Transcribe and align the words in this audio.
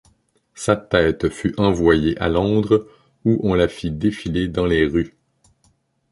Sa 0.55 0.75
tête 0.77 1.29
fut 1.29 1.53
envoyée 1.59 2.17
à 2.19 2.27
Londres 2.27 2.87
où 3.23 3.39
on 3.43 3.53
la 3.53 3.67
fit 3.67 3.91
défiler 3.91 4.47
dans 4.47 4.65
les 4.65 4.87
rues. 4.87 5.15